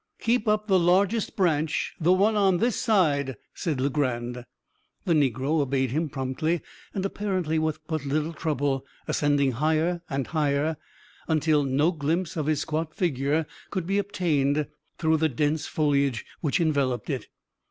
[0.19, 4.43] "Keep up the largest branch the one on this side," said Legrand.
[5.05, 6.61] The negro obeyed him promptly,
[6.95, 10.77] and apparently with but little trouble; ascending higher and higher,
[11.27, 14.65] until no glimpse of his squat figure could be obtained
[14.97, 17.27] through the dense foliage which enveloped it.